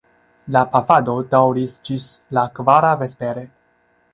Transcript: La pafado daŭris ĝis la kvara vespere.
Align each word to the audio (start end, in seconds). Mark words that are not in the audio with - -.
La 0.55 0.61
pafado 0.75 1.13
daŭris 1.35 1.75
ĝis 1.91 2.09
la 2.39 2.47
kvara 2.57 2.91
vespere. 3.03 3.45